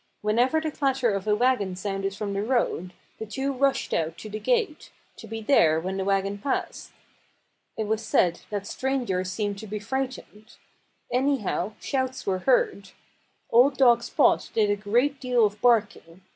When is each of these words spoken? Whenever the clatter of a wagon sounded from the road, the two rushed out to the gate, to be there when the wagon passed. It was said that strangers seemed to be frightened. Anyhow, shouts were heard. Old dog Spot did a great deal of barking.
Whenever 0.21 0.59
the 0.59 0.71
clatter 0.71 1.11
of 1.11 1.27
a 1.27 1.35
wagon 1.35 1.75
sounded 1.75 2.15
from 2.15 2.33
the 2.33 2.41
road, 2.41 2.91
the 3.19 3.25
two 3.27 3.53
rushed 3.53 3.93
out 3.93 4.17
to 4.17 4.31
the 4.31 4.39
gate, 4.39 4.89
to 5.15 5.27
be 5.27 5.43
there 5.43 5.79
when 5.79 5.97
the 5.97 6.03
wagon 6.03 6.39
passed. 6.39 6.91
It 7.77 7.83
was 7.85 8.03
said 8.03 8.41
that 8.49 8.65
strangers 8.65 9.31
seemed 9.31 9.59
to 9.59 9.67
be 9.67 9.77
frightened. 9.77 10.55
Anyhow, 11.11 11.73
shouts 11.79 12.25
were 12.25 12.39
heard. 12.39 12.93
Old 13.51 13.77
dog 13.77 14.01
Spot 14.01 14.49
did 14.55 14.71
a 14.71 14.75
great 14.75 15.19
deal 15.19 15.45
of 15.45 15.61
barking. 15.61 16.19